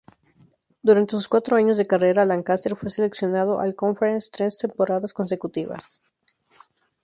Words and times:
Durante 0.81 1.11
sus 1.11 1.27
cuatro 1.27 1.57
años 1.57 1.77
de 1.77 1.85
carrera, 1.85 2.25
Lancaster 2.25 2.75
fue 2.75 2.89
seleccionado 2.89 3.59
All-Conference 3.59 4.31
tres 4.33 4.57
temporadas 4.57 5.13
consecutivas. 5.13 6.01